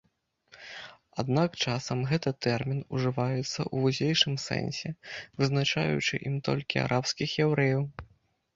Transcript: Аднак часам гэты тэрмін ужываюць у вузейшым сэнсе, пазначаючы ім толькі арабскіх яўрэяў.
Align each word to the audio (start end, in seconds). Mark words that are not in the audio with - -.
Аднак 1.23 1.57
часам 1.65 1.99
гэты 2.11 2.29
тэрмін 2.45 2.79
ужываюць 2.95 3.59
у 3.73 3.83
вузейшым 3.85 4.33
сэнсе, 4.47 4.89
пазначаючы 5.39 6.13
ім 6.33 6.43
толькі 6.51 6.83
арабскіх 6.89 7.29
яўрэяў. 7.49 7.83